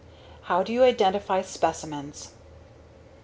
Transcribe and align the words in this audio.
How 0.45 0.63
do 0.63 0.73
you 0.73 0.81
identify 0.81 1.43
specimens? 1.43 2.31